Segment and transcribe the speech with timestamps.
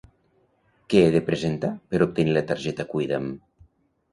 [0.93, 3.29] Què he de presentar per obtenir la targeta Cuida'm?